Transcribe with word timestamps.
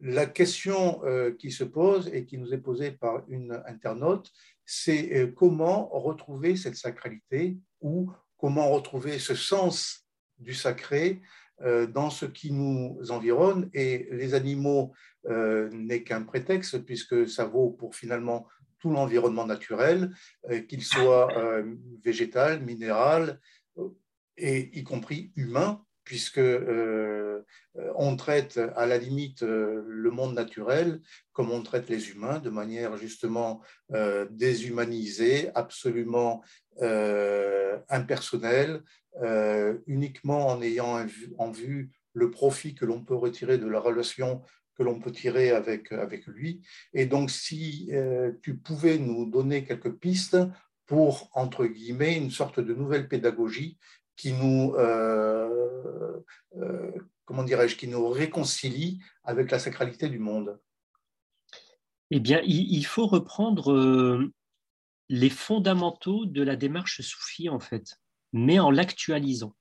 La 0.00 0.26
question 0.26 1.02
euh, 1.04 1.32
qui 1.32 1.50
se 1.50 1.64
pose 1.64 2.10
et 2.12 2.26
qui 2.26 2.36
nous 2.36 2.52
est 2.52 2.58
posée 2.58 2.90
par 2.90 3.22
une 3.28 3.62
internaute, 3.66 4.30
c'est 4.66 5.16
euh, 5.16 5.26
comment 5.28 5.88
retrouver 5.88 6.56
cette 6.56 6.76
sacralité 6.76 7.56
ou 7.80 8.10
comment 8.36 8.70
retrouver 8.70 9.18
ce 9.18 9.34
sens 9.34 10.06
du 10.38 10.52
sacré 10.52 11.22
euh, 11.62 11.86
dans 11.86 12.10
ce 12.10 12.26
qui 12.26 12.52
nous 12.52 12.98
environne. 13.10 13.70
Et 13.72 14.08
les 14.10 14.34
animaux 14.34 14.92
n'est 15.26 16.02
qu'un 16.02 16.20
prétexte 16.22 16.84
puisque 16.84 17.26
ça 17.26 17.46
vaut 17.46 17.70
pour 17.70 17.94
finalement 17.94 18.46
tout 18.78 18.90
l'environnement 18.90 19.46
naturel, 19.46 20.14
qu'il 20.68 20.84
soit 20.84 21.32
végétal, 22.04 22.62
minéral, 22.62 23.40
et 24.36 24.78
y 24.78 24.84
compris 24.84 25.32
humain, 25.34 25.82
puisque 26.04 26.38
euh, 27.78 27.92
on 27.96 28.16
traite 28.16 28.60
à 28.76 28.86
la 28.86 28.98
limite 28.98 29.42
euh, 29.42 29.82
le 29.86 30.10
monde 30.10 30.34
naturel 30.34 31.00
comme 31.32 31.50
on 31.50 31.62
traite 31.62 31.88
les 31.88 32.10
humains, 32.10 32.38
de 32.38 32.50
manière 32.50 32.96
justement 32.96 33.60
euh, 33.92 34.26
déshumanisée, 34.30 35.50
absolument 35.54 36.42
impersonnelle, 37.88 38.82
uniquement 39.86 40.48
en 40.48 40.60
ayant 40.60 41.06
en 41.38 41.50
vue 41.52 41.92
le 42.14 42.32
profit 42.32 42.74
que 42.74 42.84
l'on 42.84 43.04
peut 43.04 43.14
retirer 43.14 43.58
de 43.58 43.68
la 43.68 43.78
relation 43.78 44.42
que 44.76 44.82
l'on 44.82 44.98
peut 44.98 45.12
tirer 45.12 45.50
avec, 45.50 45.92
avec 45.92 46.26
lui. 46.26 46.62
Et 46.92 47.06
donc, 47.06 47.30
si 47.30 47.92
tu 48.42 48.56
pouvais 48.56 48.98
nous 48.98 49.30
donner 49.30 49.62
quelques 49.62 49.92
pistes 49.92 50.36
pour, 50.86 51.30
entre 51.32 51.64
guillemets, 51.64 52.16
une 52.16 52.32
sorte 52.32 52.58
de 52.58 52.74
nouvelle 52.74 53.06
pédagogie 53.06 53.78
qui 54.16 54.32
nous, 54.32 54.74
euh, 54.76 56.20
euh, 56.56 56.92
comment 57.24 57.44
dirais-je, 57.44 57.76
qui 57.76 57.88
nous 57.88 58.08
réconcilie 58.08 59.00
avec 59.24 59.50
la 59.50 59.58
sacralité 59.58 60.08
du 60.08 60.18
monde 60.18 60.58
Eh 62.10 62.20
bien, 62.20 62.40
il 62.44 62.84
faut 62.84 63.06
reprendre 63.06 63.72
euh, 63.72 64.32
les 65.08 65.30
fondamentaux 65.30 66.26
de 66.26 66.42
la 66.42 66.56
démarche 66.56 67.00
soufie, 67.00 67.48
en 67.48 67.60
fait, 67.60 68.00
mais 68.32 68.58
en 68.58 68.70
l'actualisant, 68.70 69.54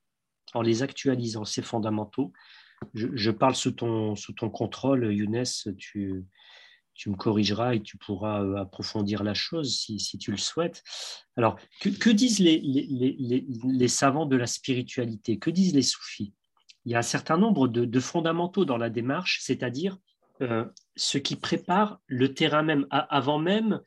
en 0.53 0.61
les 0.61 0.83
actualisant, 0.83 1.45
ces 1.45 1.61
fondamentaux. 1.61 2.33
Je, 2.93 3.31
parle 3.31 3.55
sous 3.55 3.71
ton, 3.71 4.15
sous 4.15 4.33
ton 4.33 4.49
contrôle, 4.49 5.13
Younes, 5.13 5.45
tu, 5.77 6.25
tu 6.93 7.09
me 7.09 7.15
corrigeras 7.15 7.75
et 7.75 7.81
tu 7.81 7.97
pourras 7.97 8.43
euh, 8.43 8.55
approfondir 8.55 9.23
la 9.23 9.33
chose 9.33 9.75
si, 9.75 10.17
tu 10.17 10.31
le 10.31 10.37
souhaites. 10.37 10.83
Alors, 11.35 11.57
que, 11.81 12.09
disent 12.09 12.39
les, 12.39 13.87
savants 13.87 14.25
de 14.25 14.35
la 14.35 14.47
spiritualité? 14.47 15.39
Que 15.39 15.49
disent 15.49 15.73
les 15.73 15.81
soufis? 15.81 16.33
Il 16.85 16.91
y 16.91 16.95
a 16.95 16.99
un 16.99 17.03
certain 17.03 17.37
nombre 17.37 17.67
de, 17.67 17.99
fondamentaux 17.99 18.65
dans 18.65 18.77
la 18.77 18.89
démarche, 18.89 19.39
c'est-à-dire 19.41 19.97
euh, 20.41 20.65
ce 20.95 21.17
qui 21.17 21.35
prépare 21.35 21.99
le 22.07 22.33
terrain 22.33 22.63
même, 22.63 22.85
avant 22.89 23.39
même 23.39 23.79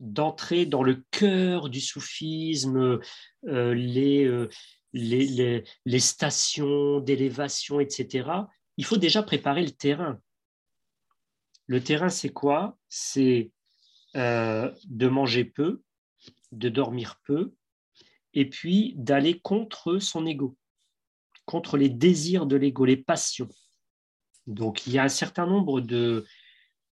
d'entrer 0.00 0.66
dans 0.66 0.82
le 0.82 1.04
cœur 1.10 1.68
du 1.68 1.80
soufisme, 1.80 2.98
euh, 3.46 3.74
les, 3.74 4.48
les 4.92 6.00
stations 6.00 7.00
d'élévation, 7.00 7.78
etc. 7.78 8.30
Il 8.78 8.84
faut 8.84 8.96
déjà 8.96 9.22
préparer 9.22 9.62
le 9.62 9.70
terrain 9.70 10.18
le 11.72 11.82
terrain, 11.82 12.10
c'est 12.10 12.28
quoi? 12.28 12.76
C'est 12.90 13.50
euh, 14.14 14.70
de 14.84 15.08
manger 15.08 15.44
peu, 15.44 15.82
de 16.52 16.68
dormir 16.68 17.18
peu, 17.24 17.54
et 18.34 18.46
puis 18.46 18.92
d'aller 18.98 19.40
contre 19.40 19.98
son 19.98 20.26
ego, 20.26 20.54
contre 21.46 21.78
les 21.78 21.88
désirs 21.88 22.44
de 22.44 22.56
l'ego, 22.56 22.84
les 22.84 22.98
passions. 22.98 23.48
Donc 24.46 24.86
il 24.86 24.92
y 24.92 24.98
a 24.98 25.02
un 25.02 25.08
certain 25.08 25.46
nombre 25.46 25.80
de, 25.80 26.26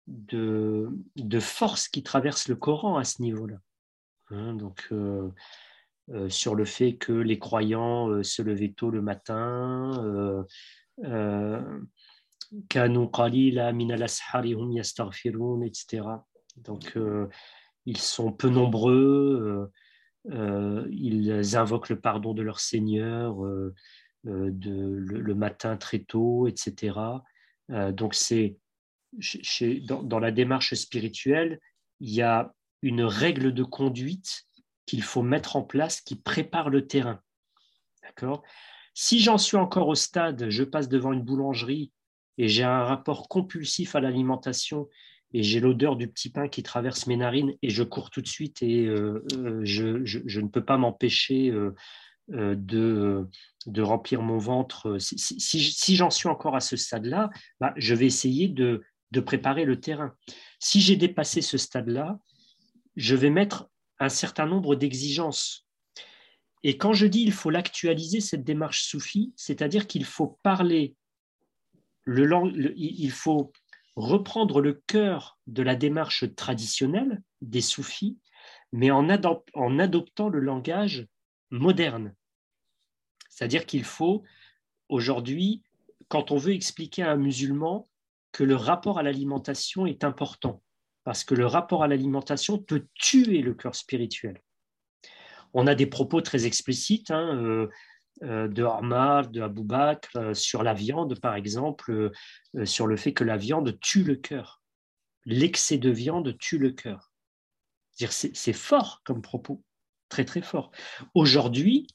de, 0.08 1.40
forces 1.42 1.90
qui 1.90 2.02
traversent 2.02 2.48
le 2.48 2.56
Coran 2.56 2.98
à 2.98 3.04
ce 3.04 3.22
niveau-là. 3.22 3.58
Hein, 4.30 4.54
donc 4.54 4.88
euh, 4.94 5.30
euh, 6.12 6.30
sur 6.30 6.56
le 6.56 6.64
fait 6.64 6.96
que 6.96 7.12
les 7.12 7.38
croyants 7.38 8.24
se 8.24 8.42
levaient 8.42 8.72
tôt 8.72 8.92
le 8.92 9.02
matin, 9.02 10.46
etc. 15.64 16.04
Donc, 16.58 16.94
euh, 16.98 17.28
ils 17.86 17.98
sont 17.98 18.32
peu 18.32 18.50
nombreux, 18.50 19.72
euh, 20.28 20.34
euh, 20.34 20.88
ils 20.92 21.56
invoquent 21.56 21.90
le 21.90 22.00
pardon 22.00 22.34
de 22.34 22.42
leur 22.42 22.60
Seigneur 22.60 23.38
de, 24.24 24.66
le, 24.66 25.36
matin 25.36 25.78
très 25.78 26.00
tôt, 26.00 26.48
etc. 26.48 27.00
donc, 27.70 28.16
c'est 28.16 28.58
dans, 29.88 30.04
dans, 30.04 30.20
la 30.20 30.32
démarche 30.32 30.74
spirituelle, 30.74 31.60
il 32.00 32.12
y 32.12 32.22
a 32.22 32.54
une 32.82 33.04
règle 33.04 33.54
de 33.54 33.64
conduite 33.64 34.44
qu'il 34.86 35.04
faut 35.04 35.22
mettre 35.22 35.56
en 35.56 35.64
place 35.64 36.02
qui 36.02 36.16
prépare 36.16 36.70
le 36.70 36.88
terrain. 36.88 37.22
D'accord? 38.04 38.44
Si 38.94 39.20
j'en 39.20 39.38
suis 39.38 39.58
encore 39.58 39.88
au 39.88 39.96
stade, 39.96 40.50
je 40.50 40.64
passe 40.64 40.90
devant 40.90 41.14
une 41.14 41.22
boulangerie 41.22 41.92
et 42.40 42.48
j'ai 42.48 42.64
un 42.64 42.84
rapport 42.84 43.28
compulsif 43.28 43.96
à 43.96 44.00
l'alimentation 44.00 44.88
et 45.34 45.44
j'ai 45.44 45.60
l'odeur 45.60 45.98
du 45.98 46.08
petit 46.08 46.30
pain 46.30 46.48
qui 46.48 46.64
traverse 46.64 47.06
mes 47.06 47.18
narines 47.18 47.54
et 47.62 47.70
je 47.70 47.84
cours 47.84 48.10
tout 48.10 48.22
de 48.22 48.28
suite 48.28 48.64
et 48.64 48.86
euh, 48.86 49.24
euh, 49.34 49.60
je, 49.64 50.40
ne 50.40 50.48
peux 50.48 50.64
pas 50.64 50.78
m'empêcher 50.78 51.52
euh, 51.52 51.76
de, 52.30 53.28
de, 53.66 53.82
remplir 53.82 54.22
mon 54.22 54.38
ventre. 54.38 54.98
Si, 55.00 55.40
si, 55.40 55.96
j'en 55.96 56.10
suis 56.10 56.30
encore 56.30 56.56
à 56.56 56.62
ce 56.62 56.78
stade-là, 56.78 57.30
bah, 57.60 57.74
je 57.76 57.94
vais 57.94 58.06
essayer 58.06 58.48
de, 58.48 58.84
de 59.12 59.20
préparer 59.20 59.66
le 59.66 59.82
terrain. 59.82 60.14
Si 60.60 60.80
j'ai 60.80 60.96
dépassé 60.96 61.42
ce 61.42 61.58
stade-là, 61.58 62.20
je 62.96 63.16
vais 63.16 63.30
mettre 63.30 63.70
un 64.00 64.10
certain 64.10 64.46
nombre 64.46 64.76
d'exigences. 64.76 65.68
Et 66.64 66.78
quand 66.78 66.94
je 66.94 67.06
dis 67.06 67.22
il 67.22 67.34
faut 67.34 67.50
l'actualiser, 67.50 68.22
cette 68.22 68.46
démarche 68.46 68.84
soufie, 68.84 69.34
c'est-à-dire 69.36 69.88
qu'il 69.88 70.06
faut 70.06 70.40
parler 70.42 70.96
il 72.16 73.12
faut 73.12 73.52
reprendre 73.96 74.62
le 74.62 74.82
cœur 74.88 75.40
de 75.48 75.62
la 75.62 75.76
démarche 75.76 76.24
traditionnelle 76.36 77.22
des 77.42 77.62
soufis, 77.62 78.18
mais 78.72 78.92
en, 78.92 79.10
adoptant 79.10 80.30
le 80.30 80.40
langage 80.40 81.08
moderne. 81.50 82.16
C'est-à-dire 83.30 83.66
qu'il 83.66 83.84
faut 83.84 84.24
aujourd'hui, 84.88 85.64
quand 86.08 86.32
on 86.32 86.38
veut 86.38 86.54
expliquer 86.54 87.04
à 87.04 87.12
un 87.12 87.18
musulman 87.18 87.90
que 88.32 88.44
le 88.44 88.56
rapport 88.56 89.00
à 89.00 89.04
l'alimentation 89.04 89.86
est 89.86 90.04
important, 90.04 90.62
parce 91.04 91.24
que 91.24 91.36
le 91.36 91.46
rapport 91.46 91.84
à 91.84 91.88
l'alimentation 91.88 92.58
peut 92.58 92.86
tuer 92.94 93.42
le 93.42 93.54
cœur 93.54 93.76
spirituel. 93.76 94.42
On 95.54 95.66
a 95.66 95.74
des 95.74 95.88
propos 95.88 96.22
très 96.22 96.46
explicites. 96.46 97.10
Hein, 97.10 97.36
euh, 97.36 97.70
de 98.22 98.64
Omar, 98.64 99.30
de 99.30 99.42
Abou 99.42 99.64
Bakr, 99.64 100.10
euh, 100.16 100.34
sur 100.34 100.64
la 100.64 100.74
viande, 100.74 101.20
par 101.20 101.36
exemple, 101.36 102.12
euh, 102.56 102.66
sur 102.66 102.88
le 102.88 102.98
fait 102.98 103.14
que 103.14 103.24
la 103.24 103.38
viande 103.38 103.80
tue 103.80 104.04
le 104.04 104.16
cœur. 104.16 104.62
L'excès 105.26 105.78
de 105.78 105.90
viande 105.90 106.38
tue 106.38 106.58
le 106.58 106.72
cœur. 106.72 107.12
C'est 107.94 108.54
fort 108.54 109.02
comme 109.04 109.22
propos, 109.22 109.62
très 110.08 110.24
très 110.24 110.42
fort. 110.42 110.72
Aujourd'hui, 111.14 111.88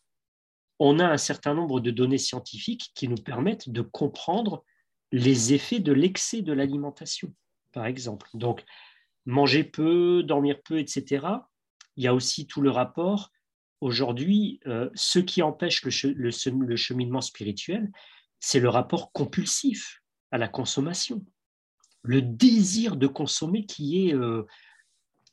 on 0.78 0.98
a 0.98 1.06
un 1.06 1.16
certain 1.16 1.54
nombre 1.54 1.80
de 1.80 1.90
données 1.90 2.18
scientifiques 2.18 2.92
qui 2.94 3.08
nous 3.08 3.16
permettent 3.16 3.70
de 3.70 3.80
comprendre 3.80 4.64
les 5.12 5.54
effets 5.54 5.80
de 5.80 5.92
l'excès 5.92 6.42
de 6.42 6.52
l'alimentation, 6.52 7.32
par 7.72 7.86
exemple. 7.86 8.28
Donc, 8.34 8.64
manger 9.24 9.64
peu, 9.64 10.22
dormir 10.22 10.60
peu, 10.62 10.78
etc. 10.78 11.26
Il 11.96 12.04
y 12.04 12.06
a 12.06 12.14
aussi 12.14 12.46
tout 12.46 12.60
le 12.60 12.70
rapport 12.70 13.30
Aujourd'hui, 13.84 14.60
euh, 14.66 14.88
ce 14.94 15.18
qui 15.18 15.42
empêche 15.42 15.84
le, 15.84 15.90
cheminement 16.76 17.20
spirituel, 17.20 17.92
c'est 18.40 18.58
le 18.58 18.70
rapport 18.70 19.12
compulsif 19.12 20.02
à 20.30 20.38
la 20.38 20.48
consommation, 20.48 21.22
le 22.00 22.22
désir 22.22 22.96
de 22.96 23.06
consommer 23.06 23.66
qui 23.66 24.08
est, 24.08 24.14
euh, 24.14 24.46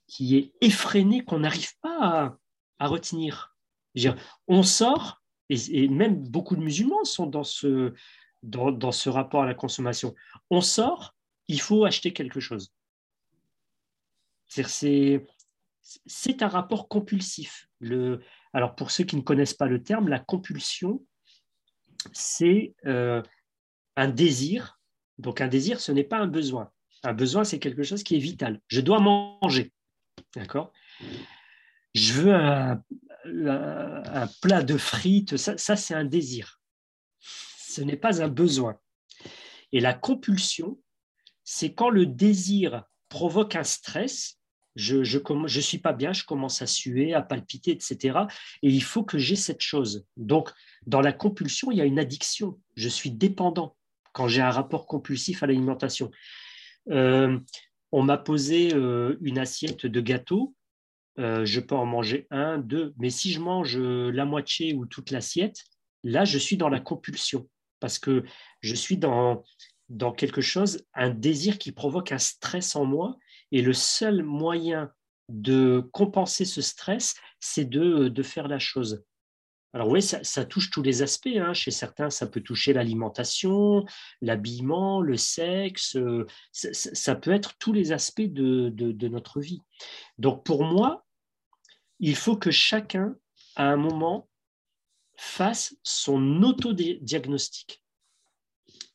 qui 0.05 0.35
est 0.35 0.51
effréné, 0.59 1.23
qu'on 1.23 1.39
n'arrive 1.39 1.71
pas 1.79 2.37
à, 2.77 2.87
retenir. 2.89 3.55
on 4.49 4.63
sort, 4.63 5.21
et, 5.47 5.87
même 5.87 6.21
beaucoup 6.21 6.57
de 6.57 6.61
musulmans 6.61 7.05
sont 7.05 7.27
dans 7.27 7.45
ce, 7.45 7.93
dans, 8.43 8.91
ce 8.91 9.07
rapport 9.07 9.43
à 9.43 9.45
la 9.45 9.55
consommation. 9.55 10.13
On 10.49 10.59
sort, 10.59 11.15
il 11.47 11.61
faut 11.61 11.85
acheter 11.85 12.11
quelque 12.11 12.41
chose. 12.41 12.73
C'est 14.49 15.23
un 16.41 16.49
rapport 16.49 16.89
compulsif. 16.89 17.69
Le, 17.79 18.21
alors, 18.53 18.75
pour 18.75 18.91
ceux 18.91 19.03
qui 19.03 19.15
ne 19.15 19.21
connaissent 19.21 19.53
pas 19.53 19.67
le 19.67 19.81
terme, 19.81 20.09
la 20.09 20.19
compulsion, 20.19 21.05
c'est 22.11 22.75
euh, 22.85 23.21
un 23.95 24.09
désir. 24.09 24.79
Donc, 25.17 25.41
un 25.41 25.47
désir, 25.47 25.79
ce 25.79 25.91
n'est 25.91 26.03
pas 26.03 26.17
un 26.17 26.27
besoin. 26.27 26.71
Un 27.03 27.13
besoin, 27.13 27.43
c'est 27.43 27.59
quelque 27.59 27.83
chose 27.83 28.03
qui 28.03 28.15
est 28.15 28.19
vital. 28.19 28.59
Je 28.67 28.81
dois 28.81 28.99
manger. 28.99 29.71
D'accord? 30.35 30.71
Je 31.95 32.13
veux 32.13 32.33
un, 32.33 32.83
plat 34.41 34.63
de 34.63 34.77
frites. 34.77 35.37
Ça, 35.37 35.57
ça 35.57 35.75
c'est 35.75 35.93
un 35.93 36.05
désir. 36.05 36.59
Ce 37.19 37.81
n'est 37.81 37.97
pas 37.97 38.21
un 38.21 38.27
besoin. 38.27 38.79
Et 39.71 39.79
la 39.79 39.93
compulsion, 39.93 40.79
c'est 41.43 41.73
quand 41.73 41.89
le 41.89 42.05
désir 42.05 42.83
provoque 43.09 43.55
un 43.55 43.63
stress, 43.63 44.40
je 44.75 44.97
ne 44.97 45.03
je, 45.03 45.19
je 45.45 45.59
suis 45.59 45.77
pas 45.77 45.93
bien, 45.93 46.13
je 46.13 46.23
commence 46.23 46.61
à 46.61 46.67
suer, 46.67 47.13
à 47.13 47.21
palpiter, 47.21 47.71
etc. 47.71 48.19
Et 48.61 48.69
il 48.69 48.83
faut 48.83 49.03
que 49.03 49.17
j'ai 49.17 49.35
cette 49.35 49.61
chose. 49.61 50.05
Donc, 50.17 50.51
dans 50.85 51.01
la 51.01 51.13
compulsion, 51.13 51.71
il 51.71 51.77
y 51.77 51.81
a 51.81 51.85
une 51.85 51.99
addiction. 51.99 52.59
Je 52.75 52.89
suis 52.89 53.11
dépendant 53.11 53.75
quand 54.13 54.27
j'ai 54.27 54.41
un 54.41 54.51
rapport 54.51 54.87
compulsif 54.87 55.43
à 55.43 55.47
l'alimentation. 55.47 56.11
Euh, 56.89 57.39
on 57.91 58.03
m'a 58.03 58.17
posé 58.17 58.73
euh, 58.73 59.17
une 59.21 59.37
assiette 59.37 59.85
de 59.85 60.01
gâteau. 60.01 60.55
Euh, 61.19 61.45
je 61.45 61.59
peux 61.59 61.75
en 61.75 61.85
manger 61.85 62.27
un, 62.31 62.57
deux, 62.57 62.93
mais 62.97 63.09
si 63.09 63.31
je 63.31 63.39
mange 63.39 63.77
la 63.77 64.25
moitié 64.25 64.73
ou 64.73 64.85
toute 64.85 65.11
l'assiette, 65.11 65.63
là, 66.03 66.25
je 66.25 66.37
suis 66.37 66.57
dans 66.57 66.69
la 66.69 66.79
compulsion 66.79 67.47
parce 67.79 67.99
que 67.99 68.23
je 68.61 68.75
suis 68.75 68.97
dans 68.97 69.43
quelque 70.15 70.41
chose, 70.41 70.85
un 70.93 71.09
désir 71.09 71.57
qui 71.57 71.71
provoque 71.71 72.11
un 72.11 72.19
stress 72.19 72.75
en 72.75 72.85
moi. 72.85 73.17
Et 73.51 73.61
le 73.61 73.73
seul 73.73 74.23
moyen 74.23 74.91
de 75.29 75.87
compenser 75.91 76.45
ce 76.45 76.61
stress, 76.61 77.15
c'est 77.39 77.65
de, 77.65 78.07
de 78.07 78.23
faire 78.23 78.47
la 78.47 78.59
chose. 78.59 79.03
Alors 79.73 79.87
oui, 79.87 80.01
ça, 80.01 80.45
touche 80.45 80.69
tous 80.69 80.81
les 80.81 81.01
aspects. 81.01 81.29
Hein. 81.37 81.53
Chez 81.53 81.71
certains, 81.71 82.09
ça 82.09 82.27
peut 82.27 82.41
toucher 82.41 82.73
l'alimentation, 82.73 83.85
l'habillement, 84.21 85.01
le 85.01 85.15
sexe. 85.15 85.95
Euh, 85.95 86.27
ça, 86.51 87.15
peut 87.15 87.31
être 87.31 87.57
tous 87.57 87.71
les 87.71 87.93
aspects 87.93 88.21
de, 88.21 88.69
de, 88.69 89.07
notre 89.07 89.39
vie. 89.39 89.61
Donc 90.17 90.43
pour 90.43 90.65
moi, 90.65 91.05
il 91.99 92.17
faut 92.17 92.35
que 92.35 92.51
chacun, 92.51 93.15
à 93.55 93.65
un 93.69 93.77
moment, 93.77 94.27
fasse 95.15 95.77
son 95.83 96.43
autodiagnostic. 96.43 97.81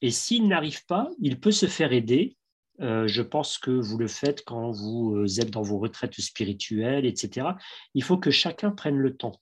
Et 0.03 0.11
s'il 0.11 0.47
n'arrive 0.47 0.85
pas, 0.85 1.09
il 1.19 1.41
peut 1.41 1.53
se 1.53 1.67
faire 1.67 1.93
aider. 1.93 2.37
Euh, 2.81 3.09
je 3.09 3.23
pense 3.23 3.59
que 3.59 3.71
vous 3.71 3.97
le 3.97 4.09
faites 4.09 4.45
quand 4.45 4.71
vous 4.71 5.17
euh, 5.17 5.41
êtes 5.41 5.51
dans 5.51 5.63
vos 5.63 5.79
retraites 5.79 6.21
spirituelles, 6.21 7.07
etc. 7.07 7.49
Il 7.95 8.03
faut 8.03 8.19
que 8.19 8.31
chacun 8.31 8.71
prenne 8.71 8.99
le 8.99 9.17
temps. 9.17 9.41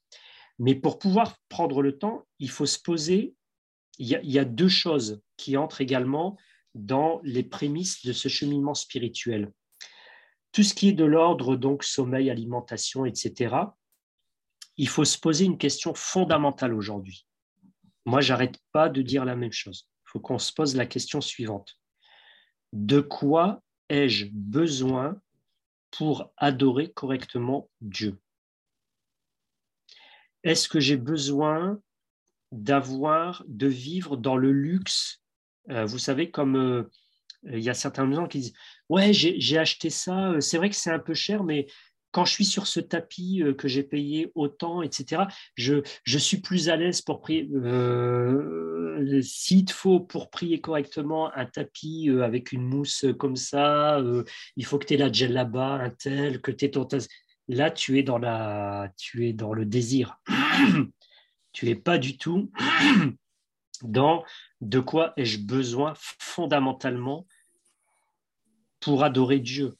Mais 0.59 0.75
pour 0.75 0.99
pouvoir 0.99 1.37
prendre 1.49 1.83
le 1.83 1.99
temps, 1.99 2.27
il 2.39 2.51
faut 2.51 2.67
se 2.67 2.79
poser. 2.79 3.35
Il 3.99 4.09
y 4.09 4.39
a, 4.39 4.45
deux 4.45 4.69
choses 4.69 5.23
qui 5.37 5.57
entrent 5.57 5.81
également 5.81 6.37
dans 6.75 7.21
les 7.23 7.45
prémices 7.45 8.05
de 8.05 8.13
ce 8.13 8.29
cheminement 8.29 8.75
spirituel. 8.75 9.53
Tout 10.51 10.65
ce 10.65 10.75
qui 10.75 10.89
est 10.89 10.95
de 10.95 11.05
l'ordre, 11.05 11.57
donc 11.57 11.85
sommeil, 11.85 12.29
alimentation, 12.31 13.05
etc., 13.05 13.55
il 14.77 14.89
faut 14.89 15.05
se 15.05 15.19
poser 15.19 15.45
une 15.45 15.59
question 15.59 15.95
fondamentale 15.95 16.75
aujourd'hui. 16.75 17.27
Moi, 18.05 18.21
j'arrête 18.21 18.59
pas 18.73 18.89
de 18.89 19.03
dire 19.03 19.25
la 19.25 19.37
même 19.37 19.53
chose. 19.53 19.89
Il 20.07 20.11
faut 20.11 20.21
qu'on 20.21 20.39
se 20.39 20.53
pose 20.53 20.75
la 20.75 20.87
question 20.87 21.21
suivante. 21.21 21.79
De 22.75 22.99
quoi 22.99 23.63
ai-je 23.89 24.27
besoin 24.33 25.17
pour 25.93 26.33
adorer 26.37 26.91
correctement 26.91 27.71
Dieu? 27.81 28.19
Est-ce 30.43 30.69
que 30.69 30.81
j'ai 30.81 30.97
besoin 30.97 31.79
d'avoir, 32.51 33.45
de 33.47 33.69
vivre 33.69 34.17
dans 34.17 34.37
le 34.37 34.51
luxe? 34.51 35.23
Euh, 35.71 35.87
Vous 35.87 35.99
savez, 35.99 36.33
comme 36.33 36.57
euh, 36.57 36.91
il 37.45 37.61
y 37.61 37.71
a 37.71 37.75
certains 37.75 38.11
gens 38.13 38.27
qui 38.27 38.41
disent 38.41 38.55
Ouais, 38.89 39.13
j'ai 39.13 39.57
acheté 39.59 39.89
ça, 39.89 40.33
euh, 40.33 40.41
c'est 40.41 40.59
vrai 40.59 40.69
que 40.69 40.77
c'est 40.77 40.91
un 40.91 40.99
peu 40.99 41.15
cher, 41.15 41.45
mais 41.45 41.69
quand 42.15 42.25
je 42.25 42.33
suis 42.33 42.45
sur 42.45 42.69
ce 42.69 42.79
tapis 42.79 43.43
que 43.59 43.67
j'ai 43.67 43.83
payé 43.83 44.31
autant, 44.37 44.83
etc., 44.83 45.23
je, 45.57 45.83
je 46.05 46.19
suis 46.19 46.37
plus 46.37 46.69
à 46.69 46.77
l'aise 46.77 47.03
pour 47.03 47.21
prier. 47.21 47.51
S'il 49.23 49.65
te 49.65 49.73
faut 49.73 49.99
pour 49.99 50.31
prier 50.31 50.61
correctement 50.61 51.35
un 51.35 51.45
tapis 51.45 52.09
avec 52.23 52.53
une 52.53 52.63
mousse 52.63 53.05
comme 53.19 53.35
ça, 53.35 54.01
il 54.57 54.65
faut 54.65 54.79
que 54.79 54.87
tu 54.87 54.95
aies 54.95 54.99
la 54.99 55.11
gel 55.11 55.33
là-bas, 55.33 55.75
un 55.75 55.91
tel, 55.91 56.41
que 56.41 56.53
tu 56.53 56.67
aies 56.67 56.71
ton 56.71 56.87
là 57.49 57.71
tu 57.71 57.99
es 57.99 58.03
dans 58.03 58.19
la 58.19 58.93
tu 58.97 59.29
es 59.29 59.33
dans 59.33 59.53
le 59.53 59.67
désir 59.67 60.19
tu 61.53 61.69
es 61.69 61.75
pas 61.75 61.99
du 61.99 62.17
tout 62.17 62.51
dans 63.83 64.25
de 64.61 64.81
quoi 64.81 65.13
ai-je 65.17 65.41
besoin 65.41 65.93
fondamentalement 65.97 67.27
pour 68.81 69.05
adorer 69.05 69.41
Dieu 69.41 69.75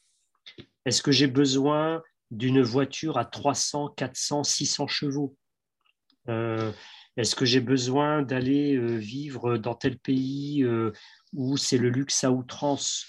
est-ce 0.85 1.03
que 1.03 1.13
j'ai 1.13 1.27
besoin 1.27 2.03
d'une 2.31 2.63
voiture 2.63 3.19
à 3.19 3.25
300 3.25 3.91
400 3.97 4.45
600 4.45 4.87
chevaux. 4.87 5.37
Euh, 6.29 6.73
est-ce 7.17 7.35
que 7.37 7.45
j'ai 7.45 7.61
besoin 7.61 8.23
d'aller 8.23 8.75
euh, 8.77 8.97
vivre 8.97 9.57
dans 9.57 9.75
tel 9.75 9.99
pays 9.99 10.63
euh, 10.63 10.93
où 11.33 11.57
c'est 11.57 11.79
le 11.79 11.91
luxe 11.91 12.25
à 12.25 12.33
outrance? 12.33 13.07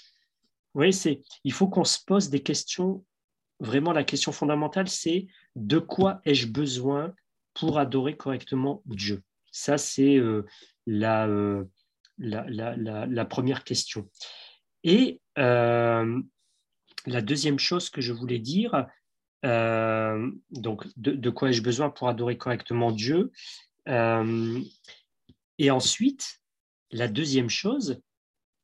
Oui, 0.74 0.92
c'est, 0.92 1.22
il 1.44 1.52
faut 1.52 1.68
qu'on 1.68 1.84
se 1.84 1.98
pose 2.06 2.28
des 2.28 2.42
questions. 2.42 3.04
Vraiment 3.58 3.92
la 3.92 4.04
question 4.04 4.32
fondamentale, 4.32 4.88
c'est 4.88 5.26
de 5.54 5.78
quoi 5.78 6.20
ai-je 6.24 6.46
besoin 6.46 7.14
pour 7.54 7.78
adorer 7.78 8.16
correctement 8.16 8.82
Dieu? 8.84 9.22
Ça, 9.50 9.78
c'est 9.78 10.20
la, 10.86 11.26
première 13.30 13.64
question. 13.64 14.10
Et 14.84 15.22
la 15.36 16.04
deuxième 17.22 17.58
chose 17.58 17.88
que 17.88 18.02
je 18.02 18.12
voulais 18.12 18.38
dire, 18.38 18.86
donc 19.46 20.86
de, 20.96 21.30
quoi 21.30 21.50
ai-je 21.50 21.62
besoin 21.62 21.90
pour 21.90 22.08
adorer 22.08 22.36
correctement 22.36 22.90
Dieu? 22.92 23.32
Et 23.86 25.70
ensuite, 25.70 26.40
la 26.90 27.08
deuxième 27.08 27.50
chose, 27.50 28.00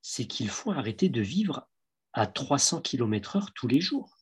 c'est 0.02 0.26
qu'il 0.26 0.48
faut 0.48 0.72
arrêter 0.72 1.08
de 1.08 1.20
vivre 1.20 1.68
à 2.12 2.26
300 2.26 2.82
km/h 2.82 3.46
tous 3.54 3.68
les 3.68 3.80
jours. 3.80 4.16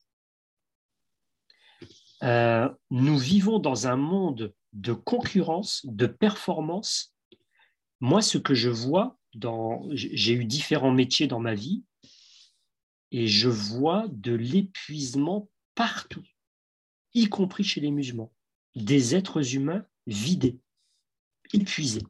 Euh, 2.23 2.69
nous 2.91 3.17
vivons 3.17 3.59
dans 3.59 3.87
un 3.87 3.95
monde 3.95 4.53
de 4.73 4.93
concurrence, 4.93 5.85
de 5.85 6.05
performance. 6.05 7.15
Moi, 7.99 8.21
ce 8.21 8.37
que 8.37 8.53
je 8.53 8.69
vois, 8.69 9.17
dans, 9.33 9.83
j'ai 9.91 10.33
eu 10.33 10.45
différents 10.45 10.91
métiers 10.91 11.27
dans 11.27 11.39
ma 11.39 11.55
vie, 11.55 11.83
et 13.11 13.27
je 13.27 13.49
vois 13.49 14.05
de 14.09 14.33
l'épuisement 14.33 15.49
partout, 15.75 16.23
y 17.13 17.27
compris 17.27 17.63
chez 17.63 17.81
les 17.81 17.91
musulmans, 17.91 18.33
des 18.75 19.15
êtres 19.15 19.55
humains 19.55 19.85
vidés, 20.07 20.59
épuisés. 21.53 22.03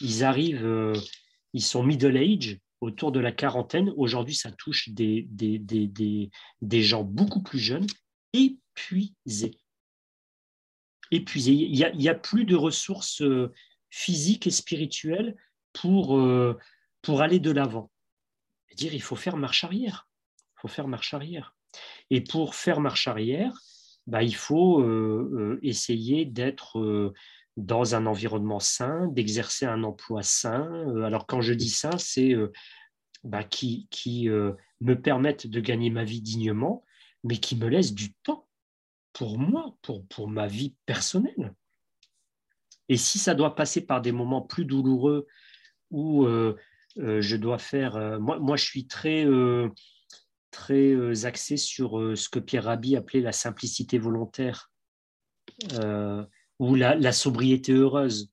Ils 0.00 0.24
arrivent, 0.24 0.66
euh, 0.66 0.94
ils 1.52 1.64
sont 1.64 1.82
middle 1.82 2.16
age, 2.16 2.58
autour 2.80 3.12
de 3.12 3.20
la 3.20 3.32
quarantaine. 3.32 3.92
Aujourd'hui, 3.96 4.34
ça 4.34 4.52
touche 4.52 4.90
des, 4.90 5.26
des, 5.30 5.58
des, 5.58 6.30
des 6.60 6.82
gens 6.82 7.02
beaucoup 7.02 7.42
plus 7.42 7.58
jeunes 7.58 7.86
épuisé. 8.32 9.58
Épuisé. 11.10 11.52
Il 11.52 11.96
n'y 11.96 12.08
a, 12.08 12.14
plus 12.14 12.44
de 12.44 12.56
ressources 12.56 13.22
euh, 13.22 13.52
physiques 13.90 14.46
et 14.46 14.50
spirituelles 14.50 15.36
pour, 15.72 16.18
euh, 16.18 16.58
pour 17.02 17.22
aller 17.22 17.38
de 17.38 17.50
l'avant. 17.50 17.90
Dire, 18.74 18.92
il 18.92 19.02
faut 19.02 19.16
faire 19.16 19.36
marche 19.36 19.64
arrière. 19.64 20.08
Il 20.38 20.60
faut 20.60 20.68
faire 20.68 20.88
marche 20.88 21.14
arrière. 21.14 21.55
Et 22.10 22.20
pour 22.20 22.54
faire 22.54 22.80
marche 22.80 23.08
arrière, 23.08 23.52
bah, 24.06 24.22
il 24.22 24.34
faut 24.34 24.80
euh, 24.80 25.58
essayer 25.62 26.24
d'être 26.24 27.12
dans 27.56 27.94
un 27.94 28.06
environnement 28.06 28.60
sain, 28.60 29.08
d'exercer 29.08 29.66
un 29.66 29.82
emploi 29.82 30.22
sain. 30.22 30.68
alors 31.04 31.26
quand 31.26 31.40
je 31.40 31.54
dis 31.54 31.70
sain, 31.70 31.96
c'est 31.98 32.34
bah, 33.24 33.44
qui, 33.44 33.88
qui 33.90 34.28
me 34.28 34.94
permettent 34.94 35.46
de 35.46 35.60
gagner 35.60 35.90
ma 35.90 36.04
vie 36.04 36.20
dignement, 36.20 36.84
mais 37.24 37.38
qui 37.38 37.56
me 37.56 37.68
laisse 37.68 37.94
du 37.94 38.12
temps 38.12 38.46
pour 39.12 39.38
moi, 39.38 39.74
pour, 39.80 40.06
pour 40.08 40.28
ma 40.28 40.46
vie 40.46 40.74
personnelle. 40.84 41.54
Et 42.88 42.96
si 42.96 43.18
ça 43.18 43.34
doit 43.34 43.54
passer 43.54 43.80
par 43.84 44.00
des 44.00 44.12
moments 44.12 44.42
plus 44.42 44.64
douloureux 44.64 45.26
où 45.90 46.26
euh, 46.26 46.56
euh, 46.98 47.20
je 47.20 47.36
dois 47.36 47.58
faire... 47.58 47.96
Euh, 47.96 48.18
moi, 48.18 48.38
moi, 48.38 48.56
je 48.56 48.64
suis 48.64 48.86
très, 48.86 49.26
très 50.50 51.24
axé 51.26 51.56
sur 51.56 52.16
ce 52.16 52.28
que 52.28 52.38
Pierre 52.38 52.64
Rabhi 52.64 52.96
appelait 52.96 53.20
la 53.20 53.32
simplicité 53.32 53.98
volontaire 53.98 54.70
ou 56.58 56.74
la, 56.74 57.12
sobriété 57.12 57.72
heureuse. 57.72 58.30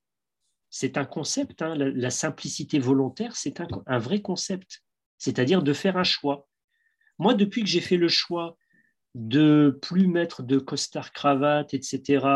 C'est 0.70 0.96
un 0.98 1.04
concept, 1.04 1.62
hein, 1.62 1.74
la, 1.76 2.10
simplicité 2.10 2.78
volontaire, 2.78 3.36
c'est 3.36 3.60
un, 3.60 3.98
vrai 3.98 4.20
concept, 4.20 4.82
c'est-à-dire 5.18 5.62
de 5.62 5.72
faire 5.72 5.96
un 5.96 6.04
choix. 6.04 6.48
Moi, 7.18 7.34
depuis 7.34 7.62
que 7.62 7.68
j'ai 7.68 7.80
fait 7.80 7.96
le 7.96 8.08
choix 8.08 8.56
de 9.14 9.78
plus 9.82 10.08
mettre 10.08 10.42
de 10.42 10.58
costard 10.58 11.12
cravate, 11.12 11.74
etc., 11.74 12.26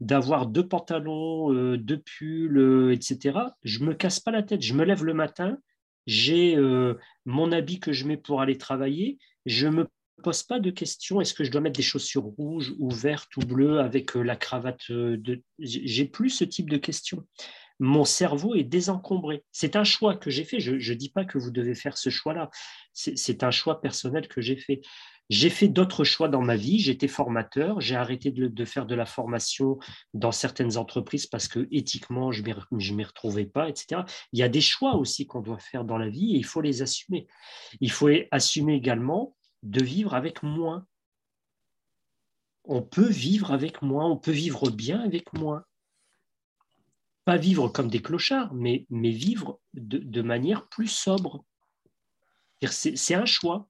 d'avoir 0.00 0.46
deux 0.46 0.66
pantalons, 0.66 1.52
deux 1.76 2.00
pulls, 2.00 2.92
etc., 2.92 3.38
je 3.62 3.84
me 3.84 3.94
casse 3.94 4.20
pas 4.20 4.30
la 4.30 4.42
tête. 4.42 4.62
Je 4.62 4.74
me 4.74 4.84
lève 4.84 5.04
le 5.04 5.14
matin, 5.14 5.58
j'ai 6.06 6.56
euh, 6.56 6.94
mon 7.24 7.52
habit 7.52 7.80
que 7.80 7.92
je 7.92 8.06
mets 8.06 8.16
pour 8.16 8.40
aller 8.40 8.58
travailler, 8.58 9.18
je 9.46 9.68
me 9.68 9.86
pose 10.22 10.42
pas 10.42 10.60
de 10.60 10.70
questions. 10.70 11.20
Est-ce 11.20 11.34
que 11.34 11.44
je 11.44 11.50
dois 11.50 11.60
mettre 11.60 11.76
des 11.76 11.82
chaussures 11.82 12.22
rouges 12.22 12.72
ou 12.78 12.90
vertes 12.90 13.36
ou 13.36 13.40
bleues 13.40 13.80
avec 13.80 14.14
la 14.14 14.36
cravate 14.36 14.90
de... 14.90 15.42
J'ai 15.58 16.04
plus 16.04 16.30
ce 16.30 16.44
type 16.44 16.70
de 16.70 16.76
questions. 16.76 17.26
Mon 17.78 18.04
cerveau 18.04 18.54
est 18.54 18.64
désencombré. 18.64 19.44
C'est 19.52 19.76
un 19.76 19.84
choix 19.84 20.16
que 20.16 20.30
j'ai 20.30 20.44
fait. 20.44 20.60
Je 20.60 20.72
ne 20.74 20.96
dis 20.96 21.10
pas 21.10 21.24
que 21.24 21.38
vous 21.38 21.50
devez 21.50 21.74
faire 21.74 21.96
ce 21.98 22.10
choix-là. 22.10 22.50
C'est 22.92 23.42
un 23.42 23.50
choix 23.50 23.80
personnel 23.80 24.28
que 24.28 24.40
j'ai 24.40 24.56
fait. 24.56 24.82
J'ai 25.30 25.50
fait 25.50 25.68
d'autres 25.68 26.04
choix 26.04 26.28
dans 26.28 26.42
ma 26.42 26.56
vie. 26.56 26.78
J'étais 26.78 27.08
formateur. 27.08 27.80
J'ai 27.80 27.96
arrêté 27.96 28.30
de, 28.30 28.64
faire 28.64 28.86
de 28.86 28.94
la 28.94 29.06
formation 29.06 29.78
dans 30.14 30.32
certaines 30.32 30.76
entreprises 30.76 31.26
parce 31.26 31.48
que 31.48 31.66
éthiquement, 31.70 32.32
je 32.32 32.42
ne 32.42 32.94
m'y 32.94 33.04
retrouvais 33.04 33.46
pas, 33.46 33.68
etc. 33.68 34.02
Il 34.32 34.38
y 34.38 34.42
a 34.42 34.48
des 34.48 34.60
choix 34.60 34.96
aussi 34.96 35.26
qu'on 35.26 35.40
doit 35.40 35.58
faire 35.58 35.84
dans 35.84 35.98
la 35.98 36.08
vie 36.08 36.34
et 36.34 36.38
il 36.38 36.44
faut 36.44 36.60
les 36.60 36.82
assumer. 36.82 37.26
Il 37.80 37.90
faut 37.90 38.10
assumer 38.30 38.74
également 38.74 39.36
de 39.62 39.82
vivre 39.82 40.14
avec 40.14 40.42
moins. 40.42 40.86
On 42.64 42.82
peut 42.82 43.08
vivre 43.08 43.52
avec 43.52 43.82
moins, 43.82 44.08
on 44.08 44.16
peut 44.16 44.30
vivre 44.32 44.70
bien 44.70 45.00
avec 45.00 45.32
moins. 45.32 45.64
Pas 47.24 47.36
vivre 47.36 47.68
comme 47.68 47.88
des 47.88 48.02
clochards, 48.02 48.52
mais, 48.54 48.86
vivre 48.90 49.60
de 49.74 50.22
manière 50.22 50.68
plus 50.68 50.88
sobre. 50.88 51.44
C'est 52.68 53.14
un 53.14 53.26
choix. 53.26 53.68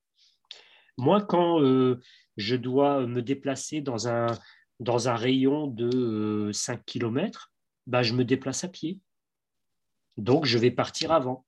Moi, 0.99 1.23
quand 1.23 1.61
euh, 1.61 2.01
je 2.37 2.57
dois 2.57 3.07
me 3.07 3.23
déplacer 3.23 3.81
dans 3.81 4.09
un, 4.09 4.27
dans 4.81 5.09
un 5.09 5.15
rayon 5.15 5.67
de 5.67 6.51
5 6.53 6.79
euh, 6.79 6.83
km, 6.87 7.53
bah, 7.87 8.03
je 8.03 8.15
me 8.15 8.25
déplace 8.25 8.65
à 8.65 8.69
pied. 8.69 9.01
Donc, 10.17 10.45
je 10.45 10.59
vais 10.59 10.71
partir 10.71 11.13
avant. 11.13 11.47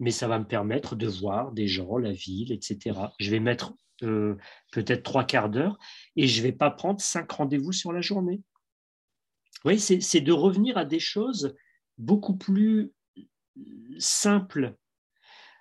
Mais 0.00 0.10
ça 0.10 0.28
va 0.28 0.38
me 0.38 0.46
permettre 0.46 0.96
de 0.96 1.06
voir 1.06 1.52
des 1.52 1.68
gens, 1.68 1.98
la 1.98 2.12
ville, 2.12 2.52
etc. 2.52 2.98
Je 3.18 3.30
vais 3.30 3.40
mettre 3.40 3.74
euh, 4.02 4.36
peut-être 4.72 5.02
trois 5.02 5.24
quarts 5.24 5.50
d'heure 5.50 5.78
et 6.16 6.26
je 6.26 6.38
ne 6.40 6.46
vais 6.46 6.52
pas 6.52 6.70
prendre 6.70 7.00
cinq 7.00 7.30
rendez-vous 7.30 7.72
sur 7.72 7.92
la 7.92 8.00
journée. 8.00 8.40
Oui, 9.64 9.78
c'est 9.78 10.20
de 10.20 10.32
revenir 10.32 10.78
à 10.78 10.84
des 10.84 11.00
choses 11.00 11.54
beaucoup 11.98 12.36
plus 12.36 12.92
simples 13.98 14.74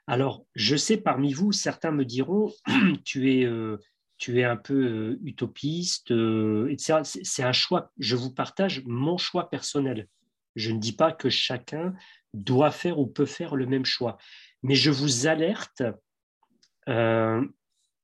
alors, 0.10 0.44
je 0.56 0.76
sais 0.76 0.98
parmi 0.98 1.34
vous, 1.34 1.52
certains 1.52 1.92
me 1.92 2.04
diront, 2.04 2.52
tu 3.06 3.32
es, 3.32 3.46
euh, 3.46 3.78
tu 4.18 4.40
es 4.40 4.44
un 4.44 4.58
peu 4.58 4.74
euh, 4.74 5.20
utopiste, 5.24 6.10
euh, 6.10 6.68
etc. 6.72 7.02
C'est 7.04 7.44
un 7.44 7.52
choix. 7.52 7.92
Je 8.00 8.16
vous 8.16 8.34
partage 8.34 8.82
mon 8.88 9.20
choix 9.20 9.52
personnel. 9.52 10.08
Je 10.56 10.72
ne 10.72 10.80
dis 10.80 10.94
pas 10.94 11.12
que 11.12 11.30
chacun 11.30 11.94
doit 12.34 12.72
faire 12.72 12.98
ou 12.98 13.06
peut 13.06 13.28
faire 13.28 13.56
le 13.56 13.68
même 13.68 13.86
choix, 13.86 14.18
mais 14.64 14.74
je 14.74 14.90
vous 14.90 15.28
alerte 15.28 15.84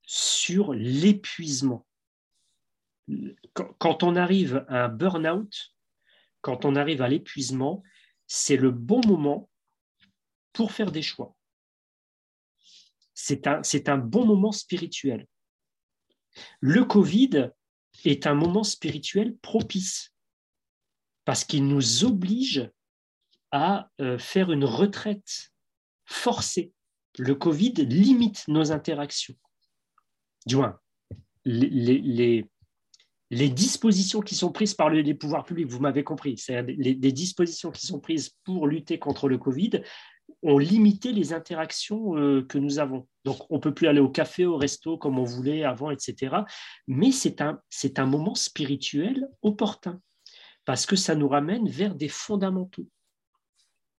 sur 0.04 0.74
l'épuisement. 0.74 1.88
Quand 3.80 4.04
on 4.04 4.16
arrive 4.16 4.64
à 4.68 4.86
un 4.86 4.90
burn-out, 4.90 5.75
quand 6.46 6.66
on 6.66 6.76
arrive 6.76 7.02
à 7.02 7.10
l'épuisement, 7.10 7.82
c'est 8.28 8.58
le 8.58 8.72
bon 8.72 9.02
moment 9.08 9.50
pour 10.54 10.72
faire 10.72 10.92
des 10.92 11.02
choix 11.02 11.36
c'est 13.16 13.48
un, 13.48 13.62
un 13.88 13.98
bon 13.98 14.26
moment 14.26 14.52
spirituel. 14.52 15.26
Le 16.60 16.84
Covid 16.84 17.50
est 18.04 18.28
un 18.28 18.36
moment 18.36 18.64
spirituel 18.64 19.36
propice 19.38 20.14
parce 21.24 21.44
qu'il 21.44 21.66
nous 21.66 22.04
oblige 22.04 22.70
à 23.52 23.90
euh, 24.02 24.20
faire 24.20 24.52
une 24.52 24.66
retraite 24.66 25.54
forcée. 26.06 26.74
Le 27.18 27.34
Covid 27.34 27.74
limite 27.78 28.48
nos 28.50 28.72
interactions. 28.74 29.36
Du 30.46 30.58
moins, 30.58 30.80
les, 31.46 31.70
les, 31.70 32.46
dispositions 33.32 34.22
qui 34.22 34.36
sont 34.36 34.52
prises 34.52 34.74
par 34.74 34.90
les 34.90 35.14
pouvoirs 35.14 35.46
publics, 35.46 35.68
vous 35.68 35.80
m'avez 35.80 36.04
compris, 36.04 36.38
c'est 36.38 36.62
les, 36.64 36.94
les, 36.94 37.12
dispositions 37.12 37.72
qui 37.72 37.86
sont 37.86 38.00
prises 38.00 38.30
pour 38.44 38.68
lutter 38.68 39.00
contre 39.00 39.28
le 39.28 39.38
Covid 39.38 39.82
ont 40.44 40.58
limité 40.58 41.12
les 41.12 41.34
interactions 41.34 42.18
euh, 42.18 42.44
que 42.44 42.58
nous 42.58 42.80
avons. 42.80 43.08
Donc, 43.24 43.38
on 43.50 43.56
ne 43.56 43.62
peut 43.62 43.74
plus 43.74 43.88
aller 43.88 44.00
au 44.00 44.10
café, 44.10 44.46
au 44.46 44.58
resto 44.58 44.98
comme 44.98 45.18
on 45.18 45.24
voulait 45.24 45.64
avant, 45.64 45.92
etc. 45.92 46.38
Mais 46.88 47.12
c'est 47.12 47.42
un, 47.42 47.60
c'est 47.70 48.00
un 48.00 48.06
moment 48.06 48.36
spirituel 48.36 49.28
opportun 49.42 50.02
parce 50.66 50.86
que 50.86 50.96
ça 50.96 51.16
nous 51.16 51.28
ramène 51.28 51.68
vers 51.68 51.96
des 51.96 52.10
fondamentaux. 52.10 52.88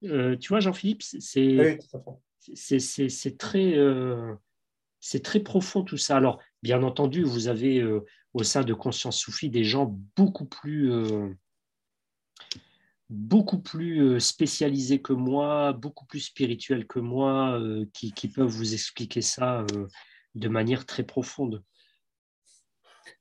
Euh, 0.05 0.37
tu 0.37 0.49
vois, 0.49 0.61
Jean-Philippe, 0.61 1.03
c'est, 1.03 1.79
c'est, 2.55 3.39
très, 3.39 3.77
euh, 3.77 4.35
c'est 5.01 5.23
très 5.23 5.41
profond 5.41 5.83
tout 5.83 5.97
ça. 5.97 6.17
Alors, 6.17 6.41
bien 6.63 6.83
entendu, 6.83 7.23
vous 7.23 7.49
avez 7.49 7.83
au 8.37 8.45
sein 8.45 8.63
de 8.63 8.75
Conscience 8.75 9.19
Soufie 9.19 9.51
des 9.51 9.65
gens 9.65 9.99
beaucoup 10.15 10.45
plus 10.45 10.91
beaucoup 13.09 13.59
plus 13.59 14.03
euh, 14.03 14.21
spécialisés 14.21 15.01
que 15.01 15.13
moi, 15.13 15.73
beaucoup 15.73 16.07
plus 16.07 16.21
spirituels 16.21 16.87
que 16.87 16.99
moi, 16.99 17.59
euh, 17.59 17.87
qui, 17.93 18.29
peuvent 18.29 18.47
vous 18.47 18.75
expliquer 18.75 19.23
ça 19.23 19.61
euh, 19.73 19.87
de 20.35 20.49
manière 20.49 20.87
très 20.87 21.05
profonde. 21.05 21.63